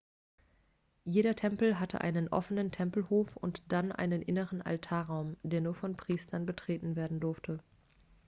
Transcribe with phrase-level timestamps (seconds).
[1.05, 6.47] jeder tempel hatte einen offenen tempelhof und dann einen inneren altarraum der nur von priestern
[6.47, 7.59] betreten werden durfte